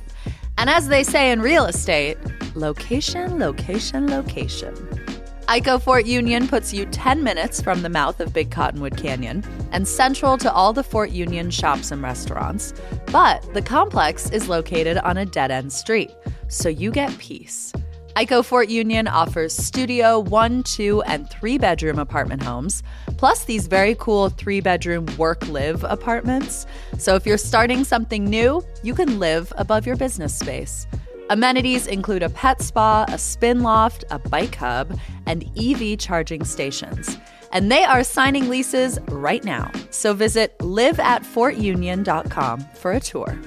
And 0.58 0.70
as 0.70 0.88
they 0.88 1.04
say 1.04 1.30
in 1.30 1.42
real 1.42 1.66
estate, 1.66 2.18
location, 2.56 3.38
location, 3.38 4.08
location. 4.08 5.03
ICO 5.48 5.82
Fort 5.82 6.06
Union 6.06 6.48
puts 6.48 6.74
you 6.74 6.86
10 6.86 7.22
minutes 7.22 7.62
from 7.62 7.82
the 7.82 7.90
mouth 7.90 8.22
of 8.22 8.32
Big 8.32 8.50
Cottonwood 8.50 8.96
Canyon 8.96 9.44
and 9.74 9.86
central 9.86 10.38
to 10.38 10.52
all 10.52 10.72
the 10.72 10.84
Fort 10.84 11.12
Union 11.12 11.52
shops 11.52 11.92
and 11.92 12.02
restaurants. 12.02 12.74
But 13.08 13.54
the 13.54 13.62
complex 13.62 14.30
is 14.30 14.48
located 14.48 14.98
on 15.00 15.18
a 15.18 15.26
dead 15.26 15.52
end 15.52 15.74
street, 15.74 16.12
so 16.48 16.70
you 16.70 16.92
get 16.92 17.18
peace. 17.18 17.74
ICO 18.16 18.46
Fort 18.46 18.70
Union 18.70 19.06
offers 19.06 19.54
studio, 19.54 20.18
one, 20.18 20.64
two, 20.64 21.02
and 21.04 21.30
three 21.30 21.58
bedroom 21.58 22.00
apartment 22.00 22.42
homes, 22.42 22.82
plus 23.18 23.44
these 23.44 23.68
very 23.68 23.96
cool 23.96 24.30
three 24.30 24.62
bedroom 24.62 25.06
work 25.18 25.46
live 25.50 25.84
apartments. 25.84 26.66
So 26.98 27.16
if 27.16 27.26
you're 27.26 27.38
starting 27.38 27.84
something 27.84 28.24
new, 28.24 28.64
you 28.82 28.96
can 28.96 29.20
live 29.20 29.52
above 29.58 29.86
your 29.86 29.98
business 29.98 30.34
space. 30.34 30.88
Amenities 31.30 31.88
include 31.88 32.22
a 32.22 32.30
pet 32.30 32.62
spa, 32.62 33.06
a 33.08 33.18
spin 33.18 33.62
loft, 33.62 34.04
a 34.12 34.20
bike 34.20 34.56
hub, 34.56 35.00
and 35.26 35.50
EV 35.58 35.98
charging 35.98 36.44
stations. 36.44 37.18
And 37.54 37.72
they 37.72 37.84
are 37.84 38.04
signing 38.04 38.50
leases 38.50 39.00
right 39.08 39.44
now. 39.44 39.72
So 39.90 40.14
visit 40.14 40.58
liveatfortunion.com 40.60 42.66
for 42.76 42.92
a 42.92 43.00
tour. 43.00 43.40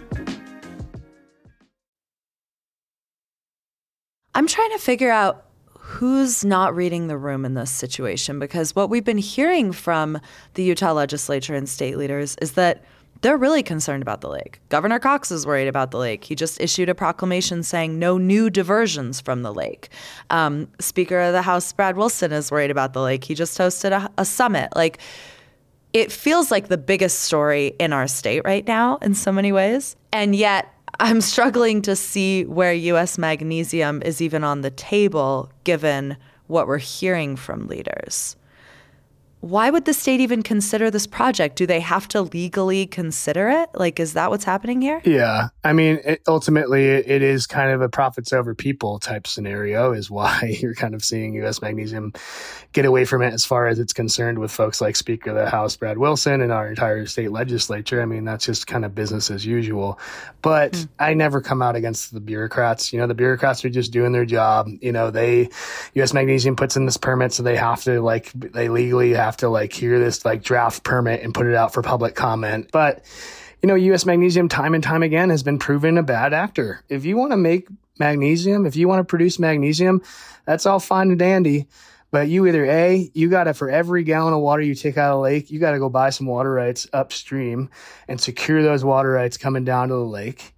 I'm 4.35 4.47
trying 4.47 4.71
to 4.71 4.79
figure 4.79 5.11
out 5.11 5.45
who's 5.79 6.45
not 6.45 6.75
reading 6.75 7.09
the 7.09 7.17
room 7.17 7.45
in 7.45 7.55
this 7.55 7.71
situation 7.71 8.39
because 8.39 8.75
what 8.75 8.91
we've 8.91 9.05
been 9.05 9.19
hearing 9.19 9.73
from 9.73 10.21
the 10.55 10.63
Utah 10.63 10.93
legislature 10.93 11.55
and 11.55 11.69
state 11.69 11.97
leaders 11.97 12.37
is 12.41 12.53
that 12.53 12.85
they're 13.27 13.37
really 13.37 13.65
concerned 13.65 14.03
about 14.03 14.21
the 14.21 14.29
lake. 14.29 14.61
Governor 14.69 15.01
Cox 15.01 15.33
is 15.33 15.45
worried 15.45 15.67
about 15.67 15.91
the 15.91 15.99
lake. 15.99 16.23
He 16.23 16.37
just 16.37 16.61
issued 16.61 16.89
a 16.89 16.95
proclamation 16.95 17.65
saying 17.65 17.99
no 17.99 18.19
new 18.19 18.49
diversions 18.49 19.21
from 19.21 19.43
the 19.43 19.53
lake. 19.53 19.89
Um, 20.31 20.69
Speaker 20.79 21.19
of 21.19 21.33
the 21.33 21.43
House, 21.43 21.73
Brad 21.73 21.97
Wilson, 21.97 22.31
is 22.31 22.53
worried 22.53 22.71
about 22.71 22.93
the 22.93 23.03
lake. 23.03 23.25
He 23.25 23.35
just 23.35 23.59
hosted 23.59 23.91
a, 23.91 24.09
a 24.17 24.25
summit. 24.25 24.69
Like, 24.77 24.99
it 25.93 26.13
feels 26.13 26.53
like 26.53 26.69
the 26.69 26.79
biggest 26.79 27.23
story 27.23 27.75
in 27.81 27.93
our 27.93 28.07
state 28.07 28.43
right 28.45 28.65
now 28.65 28.99
in 28.99 29.13
so 29.13 29.33
many 29.33 29.51
ways. 29.51 29.97
And 30.13 30.37
yet, 30.37 30.73
I'm 31.01 31.21
struggling 31.21 31.83
to 31.83 31.97
see 31.97 32.45
where 32.45 32.73
US 32.73 33.19
magnesium 33.19 34.03
is 34.03 34.23
even 34.23 34.45
on 34.45 34.61
the 34.61 34.71
table 34.71 35.51
given 35.65 36.17
what 36.47 36.69
we're 36.69 36.79
hearing 36.79 37.35
from 37.35 37.67
leaders 37.67 38.37
why 39.41 39.71
would 39.71 39.85
the 39.85 39.93
state 39.93 40.21
even 40.21 40.43
consider 40.43 40.91
this 40.91 41.07
project? 41.07 41.57
Do 41.57 41.67
they 41.67 41.81
have 41.81 42.09
to 42.09 42.23
legally 42.23 42.87
consider 42.87 43.49
it? 43.49 43.69
Like, 43.75 44.01
is 44.01 44.15
that 44.15 44.31
what's 44.31 44.45
happening 44.45 44.81
here? 44.81 45.03
Yeah. 45.05 45.49
I 45.63 45.73
mean, 45.73 46.01
it, 46.05 46.23
ultimately, 46.27 46.87
it, 46.87 47.09
it 47.09 47.23
is 47.23 47.47
kind 47.47 47.71
of 47.71 47.83
a 47.83 47.89
profits 47.89 48.33
over 48.33 48.55
people 48.55 48.99
type 48.99 49.27
scenario, 49.27 49.93
is 49.93 50.11
why 50.11 50.57
you're 50.61 50.75
kind 50.75 50.95
of 50.95 51.05
seeing 51.05 51.35
U.S. 51.35 51.61
Magnesium 51.61 52.13
get 52.73 52.85
away 52.85 53.05
from 53.05 53.23
it 53.23 53.33
as 53.33 53.45
far 53.45 53.67
as 53.67 53.79
it's 53.79 53.93
concerned 53.93 54.39
with 54.39 54.51
folks 54.51 54.81
like 54.81 54.97
Speaker 54.97 55.31
of 55.31 55.37
the 55.37 55.49
House, 55.49 55.77
Brad 55.77 55.99
Wilson, 55.99 56.41
and 56.41 56.51
our 56.51 56.69
entire 56.69 57.07
state 57.07 57.31
legislature. 57.31 58.01
I 58.01 58.07
mean, 58.07 58.25
that's 58.25 58.47
just 58.47 58.67
kind 58.67 58.85
of 58.85 58.95
business 58.95 59.31
as 59.31 59.45
usual. 59.45 59.99
But 60.41 60.73
mm. 60.73 60.89
I 60.99 61.15
never 61.15 61.41
come 61.41 61.63
out 61.63 61.77
against 61.77 62.13
the 62.13 62.21
bureaucrats. 62.21 62.93
You 62.93 63.01
know, 63.01 63.07
the 63.07 63.15
bureaucrats 63.15 63.65
are 63.65 63.71
just 63.71 63.93
doing 63.93 64.13
their 64.13 64.25
job. 64.25 64.69
You 64.81 64.93
know, 64.93 65.11
they, 65.11 65.51
U.S. 65.95 66.13
Magnesium 66.13 66.57
puts 66.57 66.77
in 66.77 66.87
this 66.87 66.97
permit, 66.97 67.33
so 67.33 67.43
they 67.43 67.57
have 67.57 67.83
to, 67.85 68.01
like, 68.01 68.33
they 68.33 68.69
legally 68.69 69.13
have 69.13 69.26
have 69.27 69.37
to 69.39 69.49
like 69.49 69.73
hear 69.73 69.99
this 69.99 70.25
like 70.25 70.43
draft 70.43 70.83
permit 70.83 71.23
and 71.23 71.35
put 71.35 71.47
it 71.47 71.55
out 71.55 71.75
for 71.75 71.83
public 71.83 72.15
comment. 72.15 72.71
But, 72.73 73.05
you 73.63 73.67
know, 73.67 73.75
US 73.75 74.07
Magnesium 74.07 74.49
time 74.49 74.75
and 74.75 74.83
time 74.83 75.03
again 75.03 75.31
has 75.31 75.43
been 75.43 75.59
proven 75.59 75.99
a 75.99 76.03
bad 76.03 76.33
actor. 76.33 76.83
If 76.89 77.05
you 77.05 77.17
want 77.17 77.33
to 77.33 77.37
make 77.37 77.69
magnesium, 77.99 78.67
if 78.67 78.77
you 78.77 78.89
want 78.89 79.01
to 79.01 79.05
produce 79.05 79.39
magnesium, 79.39 80.03
that's 80.45 80.67
all 80.67 80.81
fine 80.81 81.11
and 81.11 81.19
dandy. 81.19 81.67
But 82.13 82.29
you 82.29 82.47
either 82.47 82.65
A, 82.65 83.11
you 83.15 83.29
got 83.29 83.45
to, 83.45 83.55
for 83.55 83.69
every 83.69 84.05
gallon 84.05 84.33
of 84.33 84.41
water 84.41 84.63
you 84.63 84.75
take 84.75 84.97
out 84.97 85.13
of 85.13 85.17
the 85.17 85.23
lake, 85.23 85.51
you 85.51 85.59
got 85.59 85.73
to 85.73 85.79
go 85.79 85.89
buy 85.89 86.11
some 86.11 86.27
water 86.27 86.53
rights 86.53 86.87
upstream 86.93 87.69
and 88.09 88.21
secure 88.21 88.63
those 88.63 88.85
water 88.85 89.11
rights 89.11 89.37
coming 89.37 89.65
down 89.65 89.89
to 89.89 89.95
the 89.95 90.01
lake 90.01 90.55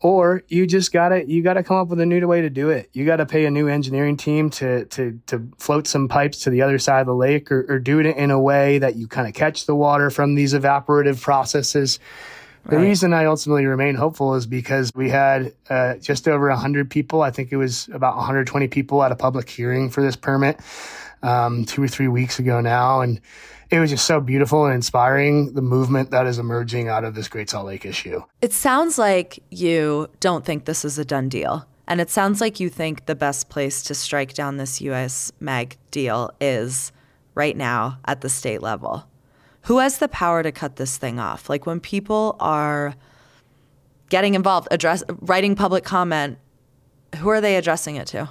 or 0.00 0.42
you 0.48 0.66
just 0.66 0.92
gotta 0.92 1.28
you 1.28 1.42
gotta 1.42 1.62
come 1.62 1.76
up 1.76 1.88
with 1.88 2.00
a 2.00 2.06
new 2.06 2.26
way 2.26 2.40
to 2.40 2.50
do 2.50 2.70
it. 2.70 2.88
You 2.92 3.04
gotta 3.04 3.26
pay 3.26 3.44
a 3.44 3.50
new 3.50 3.68
engineering 3.68 4.16
team 4.16 4.50
to 4.50 4.86
to 4.86 5.20
to 5.26 5.48
float 5.58 5.86
some 5.86 6.08
pipes 6.08 6.38
to 6.44 6.50
the 6.50 6.62
other 6.62 6.78
side 6.78 7.00
of 7.00 7.06
the 7.06 7.14
lake, 7.14 7.52
or, 7.52 7.66
or 7.68 7.78
do 7.78 7.98
it 7.98 8.06
in 8.06 8.30
a 8.30 8.40
way 8.40 8.78
that 8.78 8.96
you 8.96 9.06
kind 9.06 9.28
of 9.28 9.34
catch 9.34 9.66
the 9.66 9.74
water 9.74 10.10
from 10.10 10.34
these 10.34 10.54
evaporative 10.54 11.20
processes. 11.20 11.98
Right. 12.64 12.76
The 12.76 12.82
reason 12.82 13.14
I 13.14 13.24
ultimately 13.24 13.66
remain 13.66 13.94
hopeful 13.94 14.34
is 14.34 14.46
because 14.46 14.92
we 14.94 15.08
had 15.08 15.54
uh, 15.68 15.96
just 15.96 16.28
over 16.28 16.48
100 16.48 16.90
people. 16.90 17.22
I 17.22 17.30
think 17.30 17.52
it 17.52 17.56
was 17.56 17.88
about 17.92 18.16
120 18.16 18.68
people 18.68 19.02
at 19.02 19.12
a 19.12 19.16
public 19.16 19.48
hearing 19.48 19.90
for 19.90 20.02
this 20.02 20.16
permit 20.16 20.60
um, 21.22 21.64
two 21.64 21.82
or 21.82 21.88
three 21.88 22.08
weeks 22.08 22.38
ago 22.38 22.60
now, 22.60 23.00
and 23.00 23.20
it 23.70 23.78
was 23.78 23.90
just 23.90 24.04
so 24.04 24.20
beautiful 24.20 24.66
and 24.66 24.74
inspiring 24.74 25.54
the 25.54 25.62
movement 25.62 26.10
that 26.10 26.26
is 26.26 26.38
emerging 26.38 26.88
out 26.88 27.04
of 27.04 27.14
this 27.14 27.28
Great 27.28 27.48
Salt 27.48 27.66
Lake 27.66 27.84
issue. 27.84 28.22
It 28.42 28.52
sounds 28.52 28.98
like 28.98 29.42
you 29.50 30.08
don't 30.18 30.44
think 30.44 30.64
this 30.64 30.84
is 30.84 30.98
a 30.98 31.04
done 31.04 31.28
deal. 31.28 31.66
And 31.86 32.00
it 32.00 32.08
sounds 32.08 32.40
like 32.40 32.60
you 32.60 32.68
think 32.68 33.06
the 33.06 33.16
best 33.16 33.48
place 33.48 33.82
to 33.84 33.96
strike 33.96 34.32
down 34.32 34.58
this 34.58 34.80
US 34.80 35.32
MAG 35.40 35.76
deal 35.90 36.30
is 36.40 36.92
right 37.34 37.56
now 37.56 37.98
at 38.04 38.20
the 38.20 38.28
state 38.28 38.62
level. 38.62 39.09
Who 39.70 39.78
has 39.78 39.98
the 39.98 40.08
power 40.08 40.42
to 40.42 40.50
cut 40.50 40.74
this 40.74 40.98
thing 40.98 41.20
off? 41.20 41.48
Like 41.48 41.64
when 41.64 41.78
people 41.78 42.34
are 42.40 42.96
getting 44.08 44.34
involved, 44.34 44.66
address 44.72 45.04
writing 45.20 45.54
public 45.54 45.84
comment, 45.84 46.38
who 47.18 47.28
are 47.28 47.40
they 47.40 47.54
addressing 47.54 47.94
it 47.94 48.08
to? 48.08 48.28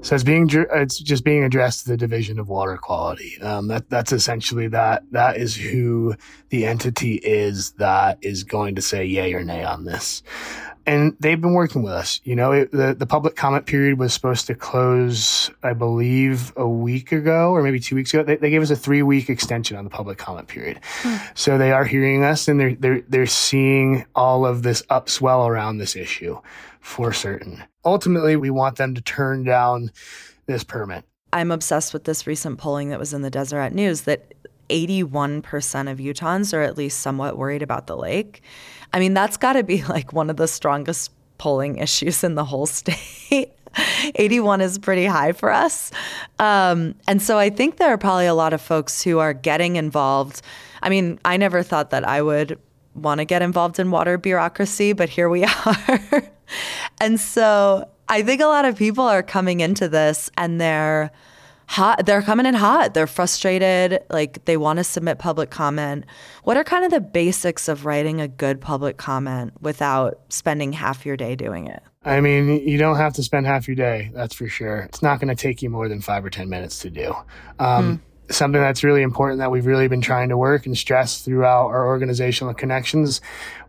So 0.00 0.14
it's 0.14 0.24
being 0.24 0.48
it's 0.50 0.98
just 1.00 1.22
being 1.22 1.44
addressed 1.44 1.84
to 1.84 1.90
the 1.90 1.98
Division 1.98 2.38
of 2.38 2.48
Water 2.48 2.78
Quality. 2.78 3.38
Um, 3.42 3.68
that 3.68 3.90
that's 3.90 4.10
essentially 4.10 4.68
that 4.68 5.02
that 5.10 5.36
is 5.36 5.54
who 5.54 6.14
the 6.48 6.64
entity 6.64 7.16
is 7.16 7.72
that 7.72 8.16
is 8.22 8.42
going 8.42 8.74
to 8.76 8.80
say 8.80 9.04
yay 9.04 9.34
or 9.34 9.44
nay 9.44 9.64
on 9.64 9.84
this. 9.84 10.22
And 10.88 11.14
they've 11.20 11.40
been 11.40 11.52
working 11.52 11.82
with 11.82 11.92
us. 11.92 12.18
You 12.24 12.34
know, 12.34 12.52
it, 12.52 12.72
the 12.72 12.94
the 12.94 13.06
public 13.06 13.36
comment 13.36 13.66
period 13.66 13.98
was 13.98 14.14
supposed 14.14 14.46
to 14.46 14.54
close, 14.54 15.50
I 15.62 15.74
believe, 15.74 16.50
a 16.56 16.66
week 16.66 17.12
ago 17.12 17.50
or 17.50 17.62
maybe 17.62 17.78
two 17.78 17.94
weeks 17.94 18.14
ago. 18.14 18.22
They, 18.22 18.36
they 18.36 18.48
gave 18.48 18.62
us 18.62 18.70
a 18.70 18.76
three 18.76 19.02
week 19.02 19.28
extension 19.28 19.76
on 19.76 19.84
the 19.84 19.90
public 19.90 20.16
comment 20.16 20.48
period. 20.48 20.80
Hmm. 21.02 21.16
So 21.34 21.58
they 21.58 21.72
are 21.72 21.84
hearing 21.84 22.24
us 22.24 22.48
and 22.48 22.58
they're 22.58 22.74
they're 22.74 23.02
they're 23.02 23.26
seeing 23.26 24.06
all 24.14 24.46
of 24.46 24.62
this 24.62 24.82
upswell 24.88 25.46
around 25.46 25.76
this 25.76 25.94
issue 25.94 26.40
for 26.80 27.12
certain. 27.12 27.62
Ultimately, 27.84 28.36
we 28.36 28.48
want 28.48 28.76
them 28.76 28.94
to 28.94 29.02
turn 29.02 29.44
down 29.44 29.90
this 30.46 30.64
permit. 30.64 31.04
I'm 31.34 31.50
obsessed 31.50 31.92
with 31.92 32.04
this 32.04 32.26
recent 32.26 32.58
polling 32.58 32.88
that 32.88 32.98
was 32.98 33.12
in 33.12 33.20
the 33.20 33.30
Deseret 33.30 33.74
News 33.74 34.02
that 34.02 34.32
81% 34.70 35.90
of 35.90 35.98
Utahns 35.98 36.52
are 36.54 36.62
at 36.62 36.76
least 36.76 37.00
somewhat 37.00 37.36
worried 37.36 37.62
about 37.62 37.86
the 37.86 37.96
lake. 37.96 38.42
I 38.92 38.98
mean, 38.98 39.14
that's 39.14 39.36
got 39.36 39.54
to 39.54 39.62
be 39.62 39.82
like 39.84 40.12
one 40.12 40.30
of 40.30 40.36
the 40.36 40.48
strongest 40.48 41.12
polling 41.38 41.78
issues 41.78 42.24
in 42.24 42.34
the 42.34 42.44
whole 42.44 42.66
state. 42.66 43.52
81 44.14 44.60
is 44.60 44.78
pretty 44.78 45.04
high 45.04 45.32
for 45.32 45.52
us. 45.52 45.92
Um, 46.38 46.94
and 47.06 47.20
so 47.20 47.38
I 47.38 47.50
think 47.50 47.76
there 47.76 47.88
are 47.90 47.98
probably 47.98 48.26
a 48.26 48.34
lot 48.34 48.52
of 48.52 48.60
folks 48.60 49.02
who 49.02 49.18
are 49.18 49.34
getting 49.34 49.76
involved. 49.76 50.42
I 50.82 50.88
mean, 50.88 51.20
I 51.24 51.36
never 51.36 51.62
thought 51.62 51.90
that 51.90 52.06
I 52.06 52.22
would 52.22 52.58
want 52.94 53.18
to 53.18 53.24
get 53.24 53.42
involved 53.42 53.78
in 53.78 53.90
water 53.90 54.18
bureaucracy, 54.18 54.92
but 54.92 55.08
here 55.08 55.28
we 55.28 55.44
are. 55.66 56.30
and 57.00 57.20
so 57.20 57.88
I 58.08 58.22
think 58.22 58.40
a 58.40 58.46
lot 58.46 58.64
of 58.64 58.76
people 58.76 59.04
are 59.04 59.22
coming 59.22 59.60
into 59.60 59.88
this 59.88 60.30
and 60.36 60.60
they're 60.60 61.10
hot. 61.68 62.06
They're 62.06 62.22
coming 62.22 62.46
in 62.46 62.54
hot. 62.54 62.94
They're 62.94 63.06
frustrated. 63.06 64.00
Like 64.10 64.44
they 64.46 64.56
want 64.56 64.78
to 64.78 64.84
submit 64.84 65.18
public 65.18 65.50
comment. 65.50 66.04
What 66.42 66.56
are 66.56 66.64
kind 66.64 66.84
of 66.84 66.90
the 66.90 67.00
basics 67.00 67.68
of 67.68 67.84
writing 67.84 68.20
a 68.20 68.26
good 68.26 68.60
public 68.60 68.96
comment 68.96 69.52
without 69.60 70.20
spending 70.28 70.72
half 70.72 71.06
your 71.06 71.16
day 71.16 71.36
doing 71.36 71.66
it? 71.66 71.82
I 72.04 72.20
mean, 72.20 72.66
you 72.66 72.78
don't 72.78 72.96
have 72.96 73.12
to 73.14 73.22
spend 73.22 73.46
half 73.46 73.68
your 73.68 73.76
day. 73.76 74.10
That's 74.14 74.34
for 74.34 74.48
sure. 74.48 74.78
It's 74.78 75.02
not 75.02 75.20
going 75.20 75.28
to 75.28 75.40
take 75.40 75.62
you 75.62 75.68
more 75.68 75.88
than 75.88 76.00
five 76.00 76.24
or 76.24 76.30
10 76.30 76.48
minutes 76.48 76.78
to 76.80 76.90
do. 76.90 77.14
Um, 77.58 77.96
hmm 77.96 78.02
something 78.30 78.60
that's 78.60 78.84
really 78.84 79.02
important 79.02 79.38
that 79.38 79.50
we've 79.50 79.66
really 79.66 79.88
been 79.88 80.00
trying 80.00 80.28
to 80.28 80.36
work 80.36 80.66
and 80.66 80.76
stress 80.76 81.22
throughout 81.22 81.68
our 81.68 81.86
organizational 81.86 82.52
connections. 82.54 83.20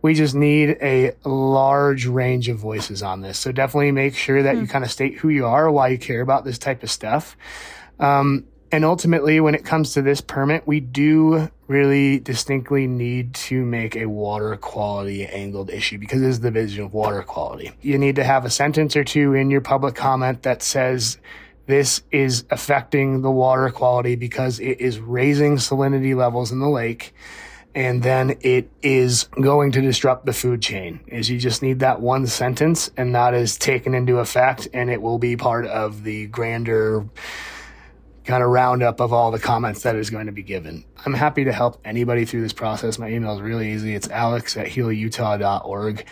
We 0.02 0.14
just 0.14 0.36
need 0.36 0.78
a 0.82 1.14
large 1.24 2.06
range 2.06 2.50
of 2.50 2.58
voices 2.58 3.02
on 3.02 3.22
this. 3.22 3.40
So 3.40 3.52
definitely 3.52 3.92
make 3.92 4.16
sure 4.16 4.44
that 4.44 4.56
mm. 4.56 4.60
you 4.60 4.66
hmm. 4.66 4.72
kind 4.72 4.84
of 4.84 4.92
state 4.92 5.18
who 5.18 5.30
you 5.30 5.46
are, 5.46 5.72
why 5.72 5.90
you 5.90 5.98
care 5.98 6.22
about 6.22 6.46
this 6.46 6.58
type 6.58 6.84
of 6.84 6.92
stuff. 6.92 7.38
Um, 8.00 8.46
and 8.72 8.86
ultimately, 8.86 9.40
when 9.40 9.56
it 9.56 9.66
comes 9.66 9.94
to 9.94 10.02
this 10.02 10.22
permit, 10.22 10.68
we 10.68 10.80
do 10.80 11.50
really 11.68 12.20
distinctly 12.20 12.86
need 12.86 13.34
to 13.34 13.66
make 13.66 13.96
a 13.96 14.06
water 14.06 14.56
quality 14.58 15.26
angled 15.26 15.70
issue 15.70 15.98
because 15.98 16.22
it 16.22 16.28
is 16.28 16.40
the 16.40 16.52
Division 16.52 16.86
of 16.86 16.94
water 16.94 17.24
quality. 17.24 17.72
You 17.82 17.98
need 17.98 18.16
to 18.18 18.24
have 18.24 18.46
a 18.46 18.50
sentence 18.50 18.96
or 18.96 19.04
two 19.04 19.34
in 19.34 19.50
your 19.50 19.62
public 19.62 19.96
comment 19.96 20.44
that 20.44 20.62
says, 20.62 21.18
this 21.66 22.02
is 22.12 22.46
affecting 22.50 23.22
the 23.22 23.32
water 23.32 23.70
quality 23.70 24.16
because 24.16 24.60
it 24.60 24.82
is 24.82 25.00
raising 25.00 25.58
salinity 25.58 26.16
levels 26.16 26.52
in 26.52 26.60
the 26.60 26.70
lake. 26.70 27.14
And 27.76 28.02
then 28.02 28.38
it 28.42 28.72
is 28.82 29.26
going 29.40 29.72
to 29.74 29.82
disrupt 29.82 30.26
the 30.26 30.34
food 30.34 30.62
chain 30.62 31.02
is 31.06 31.30
you 31.30 31.38
just 31.38 31.62
need 31.62 31.80
that 31.80 32.02
one 32.02 32.26
sentence 32.26 32.90
and 32.98 33.14
that 33.14 33.36
is 33.36 33.58
taken 33.58 33.94
into 33.94 34.18
effect 34.18 34.68
and 34.74 34.90
it 34.90 35.02
will 35.02 35.20
be 35.20 35.38
part 35.38 35.68
of 35.68 36.04
the 36.04 36.26
grander 36.28 37.06
kind 38.30 38.44
of 38.44 38.50
roundup 38.50 39.02
of 39.02 39.12
all 39.12 39.32
the 39.32 39.40
comments 39.40 39.82
that 39.84 39.96
is 39.96 40.10
going 40.10 40.28
to 40.28 40.32
be 40.32 40.44
given. 40.44 40.86
I'm 41.06 41.14
happy 41.14 41.44
to 41.46 41.52
help 41.52 41.82
anybody 41.84 42.26
through 42.26 42.42
this 42.42 42.54
process. 42.54 43.00
My 43.00 43.10
email 43.10 43.34
is 43.34 43.42
really 43.42 43.72
easy. 43.72 43.96
It's 43.96 44.10
alex 44.10 44.56
at 44.56 44.68
healutah.org 44.68 46.06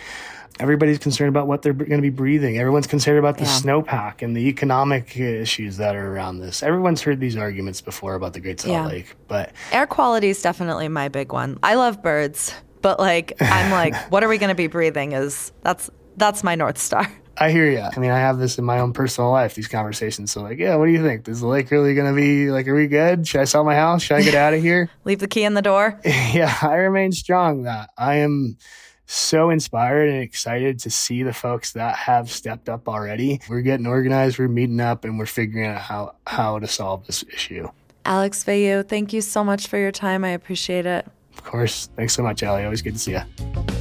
everybody's 0.60 0.98
concerned 0.98 1.30
about 1.30 1.48
what 1.48 1.62
they're 1.62 1.74
going 1.74 1.98
to 1.98 2.02
be 2.02 2.10
breathing. 2.10 2.58
Everyone's 2.58 2.88
concerned 2.88 3.20
about 3.20 3.38
the 3.38 3.44
yeah. 3.44 3.60
snowpack 3.60 4.22
and 4.22 4.36
the 4.36 4.48
economic 4.48 5.16
issues 5.18 5.78
that 5.78 5.96
are 5.96 6.14
around 6.14 6.40
this. 6.40 6.64
Everyone's 6.64 7.02
heard 7.02 7.20
these 7.20 7.38
arguments 7.38 7.82
before 7.82 8.16
about 8.16 8.34
the 8.34 8.40
Great 8.40 8.60
Salt 8.60 8.74
yeah. 8.74 8.88
Lake, 8.88 9.16
but 9.28 9.52
air 9.72 9.88
quality 9.88 10.30
is 10.30 10.42
definitely 10.42 10.88
my 10.88 11.10
big 11.10 11.32
one. 11.32 11.60
I 11.62 11.76
love 11.76 12.02
birds, 12.02 12.54
but 12.82 13.00
like 13.00 13.34
I'm 13.40 13.72
like, 13.72 13.96
what 14.12 14.24
are 14.24 14.28
we 14.28 14.38
going 14.38 14.50
to 14.50 14.56
be 14.56 14.68
breathing? 14.68 15.12
Is 15.12 15.52
that's 15.62 15.90
that's 16.16 16.44
my 16.44 16.56
north 16.56 16.78
star. 16.78 17.08
I 17.39 17.51
hear 17.51 17.70
you. 17.70 17.82
I 17.82 18.00
mean, 18.00 18.12
I 18.12 18.20
have 18.20 18.39
this 18.39 18.58
in 18.58 18.65
my 18.65 18.79
own 18.79 18.94
personal 18.94 19.32
life, 19.32 19.53
these 19.56 19.67
conversations. 19.67 20.32
So, 20.32 20.41
like, 20.41 20.58
yeah, 20.58 20.75
what 20.75 20.86
do 20.86 20.91
you 20.91 21.03
think? 21.03 21.27
Is 21.27 21.41
the 21.41 21.48
lake 21.48 21.70
really 21.70 21.94
going 21.94 22.13
to 22.13 22.20
be 22.20 22.50
like, 22.50 22.67
are 22.67 22.75
we 22.75 22.88
good? 22.88 23.27
Should 23.27 23.41
I 23.41 23.44
sell 23.44 23.63
my 23.63 23.75
house? 23.75 24.03
Should 24.03 24.17
I 24.17 24.22
get 24.24 24.36
out 24.36 24.53
of 24.53 24.62
here? 24.62 24.89
Leave 25.06 25.20
the 25.20 25.27
key 25.27 25.44
in 25.44 25.53
the 25.53 25.62
door? 25.62 26.00
yeah, 26.06 26.56
I 26.62 26.75
remain 26.75 27.12
strong 27.12 27.63
that 27.63 27.91
I 27.98 28.15
am 28.15 28.58
so 29.06 29.50
inspired 29.50 30.10
and 30.10 30.22
excited 30.22 30.79
to 30.79 30.89
see 30.89 31.24
the 31.24 31.34
folks 31.34 31.74
that 31.74 31.96
have 31.96 32.29
stepped 32.32 32.70
up 32.70 32.88
already. 32.89 33.39
We're 33.48 33.62
getting 33.62 33.88
organized, 33.88 34.38
we're 34.38 34.48
meeting 34.48 34.82
up, 34.82 35.06
and 35.06 35.17
we're 35.17 35.25
figuring 35.27 35.70
out 35.70 35.82
how, 35.82 36.15
how 36.25 36.60
to 36.60 36.67
solve 36.67 37.06
this 37.06 37.24
issue. 37.34 37.70
Alex 38.06 38.44
Veilleux, 38.44 38.88
thank 38.88 39.13
you 39.13 39.22
so 39.22 39.44
much 39.44 39.67
for 39.67 39.77
your 39.77 39.91
time. 39.91 40.25
I 40.25 40.29
appreciate 40.29 40.86
it. 40.86 41.06
Of 41.34 41.44
course. 41.44 41.89
Thanks 41.96 42.13
so 42.13 42.24
much, 42.24 42.41
Ali. 42.44 42.63
Always 42.63 42.82
good 42.82 42.94
to 42.94 43.00
see 43.00 43.12
you. 43.12 43.76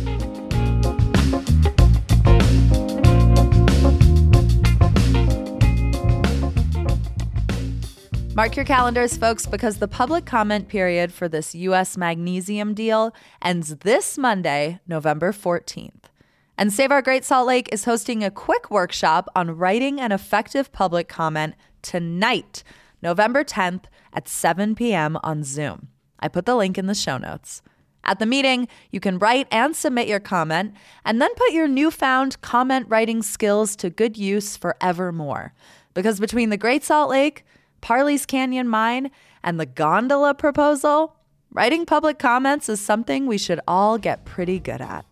Mark 8.37 8.55
your 8.55 8.67
calendars, 8.67 9.17
folks, 9.17 9.47
because 9.47 9.79
the 9.79 9.89
public 9.89 10.27
comment 10.27 10.69
period 10.69 11.11
for 11.11 11.27
this 11.27 11.55
U.S. 11.55 11.97
magnesium 11.97 12.75
deal 12.75 13.15
ends 13.41 13.77
this 13.77 14.19
Monday, 14.19 14.79
November 14.87 15.33
14th. 15.33 16.11
And 16.59 16.71
Save 16.71 16.91
Our 16.91 17.01
Great 17.01 17.25
Salt 17.25 17.47
Lake 17.47 17.67
is 17.73 17.87
hosting 17.87 18.23
a 18.23 18.31
quick 18.31 18.71
workshop 18.71 19.31
on 19.35 19.57
writing 19.57 19.99
an 19.99 20.13
effective 20.13 20.71
public 20.71 21.09
comment 21.09 21.55
tonight, 21.81 22.63
November 23.01 23.43
10th 23.43 23.85
at 24.13 24.29
7 24.29 24.75
p.m. 24.75 25.17
on 25.23 25.43
Zoom. 25.43 25.89
I 26.21 26.29
put 26.29 26.45
the 26.45 26.57
link 26.57 26.77
in 26.77 26.89
the 26.89 26.95
show 26.95 27.17
notes. 27.17 27.63
At 28.05 28.19
the 28.19 28.27
meeting, 28.27 28.69
you 28.91 29.01
can 29.01 29.19
write 29.19 29.49
and 29.51 29.75
submit 29.75 30.09
your 30.09 30.21
comment, 30.21 30.75
and 31.07 31.23
then 31.23 31.35
put 31.37 31.53
your 31.53 31.69
newfound 31.69 32.39
comment 32.43 32.85
writing 32.91 33.23
skills 33.23 33.77
to 33.77 33.89
good 33.89 34.19
use 34.19 34.59
forevermore. 34.59 35.55
Because 35.95 36.21
between 36.21 36.51
the 36.51 36.59
Great 36.59 36.85
Salt 36.85 37.09
Lake, 37.09 37.43
Parley's 37.87 38.27
Canyon 38.27 38.67
Mine, 38.67 39.13
and 39.45 39.61
the 39.61 39.65
gondola 39.65 40.35
proposal, 40.35 41.15
writing 41.53 41.87
public 41.87 42.19
comments 42.19 42.69
is 42.69 42.81
something 42.81 43.29
we 43.29 43.39
should 43.39 43.61
all 43.69 43.97
get 43.97 44.25
pretty 44.25 44.59
good 44.59 44.81
at. 44.81 45.07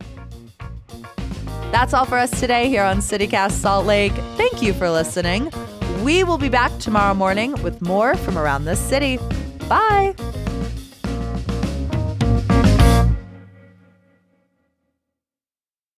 That's 1.71 1.95
all 1.95 2.05
for 2.05 2.19
us 2.19 2.33
today 2.41 2.69
here 2.69 2.83
on 2.83 2.97
CityCast 2.97 3.53
Salt 3.53 3.87
Lake. 3.87 4.13
Thank 4.37 4.61
you 4.61 4.73
for 4.73 4.91
listening. 4.91 5.53
We 6.03 6.25
will 6.25 6.37
be 6.37 6.49
back 6.49 6.77
tomorrow 6.81 7.15
morning 7.15 7.53
with 7.63 7.81
more 7.81 8.17
from 8.17 8.37
around 8.37 8.65
this 8.65 8.81
city. 8.81 9.19
Bye. 9.69 10.17